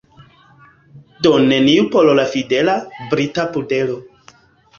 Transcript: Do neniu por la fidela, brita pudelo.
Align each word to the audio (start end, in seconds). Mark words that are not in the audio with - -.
Do 1.27 1.33
neniu 1.51 1.83
por 1.97 2.09
la 2.21 2.25
fidela, 2.33 2.79
brita 3.13 3.47
pudelo. 3.53 4.01